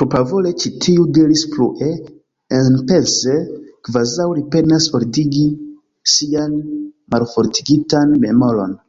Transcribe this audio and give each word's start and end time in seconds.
Propravole 0.00 0.50
ĉi 0.64 0.70
tiu 0.84 1.06
diris 1.16 1.42
plue, 1.54 1.88
enpense, 2.60 3.36
kvazaŭ 3.90 4.28
li 4.38 4.46
penas 4.54 4.88
ordigi 5.02 5.46
sian 6.16 6.58
malfortigitan 7.16 8.18
memoron: 8.26 8.82